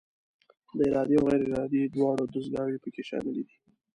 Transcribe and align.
دا 0.77 0.83
ارادي 0.89 1.15
او 1.17 1.25
غیر 1.29 1.41
ارادي 1.47 1.81
دواړه 1.95 2.23
دستګاوې 2.33 2.77
پکې 2.83 3.01
شاملې 3.09 3.43
دي. 3.47 3.55